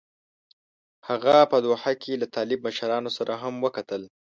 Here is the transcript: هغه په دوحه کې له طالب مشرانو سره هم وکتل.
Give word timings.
هغه 1.07 1.35
په 1.51 1.57
دوحه 1.65 1.93
کې 2.01 2.13
له 2.21 2.27
طالب 2.35 2.59
مشرانو 2.67 3.09
سره 3.17 3.33
هم 3.43 3.53
وکتل. 3.65 4.01